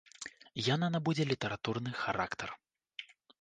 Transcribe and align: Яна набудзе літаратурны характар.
Яна 0.67 0.87
набудзе 0.95 1.27
літаратурны 1.33 1.91
характар. 2.01 2.49